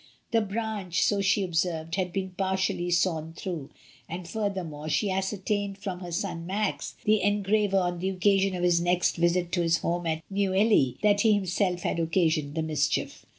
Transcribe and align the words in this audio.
The 0.31 0.41
branch, 0.41 1.03
so 1.03 1.21
she 1.21 1.43
ob 1.43 1.53
served, 1.53 1.93
had 1.93 2.11
been 2.11 2.31
partially 2.31 2.89
sawn 2.89 3.33
through, 3.37 3.69
and 4.09 4.27
further 4.27 4.63
more 4.63 4.89
she 4.89 5.11
ascertained 5.11 5.77
from 5.77 5.99
her 5.99 6.11
son 6.11 6.47
Max, 6.47 6.95
the 7.05 7.21
en 7.21 7.43
graver, 7.43 7.77
on 7.77 7.99
the 7.99 8.09
occasion 8.09 8.55
of 8.55 8.63
his 8.63 8.81
next 8.81 9.17
visit 9.17 9.51
to 9.51 9.61
his 9.61 9.77
home 9.77 10.07
at 10.07 10.23
Neuilly, 10.27 10.97
that 11.03 11.21
he 11.21 11.33
himself 11.33 11.81
had 11.83 11.99
occasioned 11.99 12.55
the 12.55 12.63
mischief. 12.63 13.27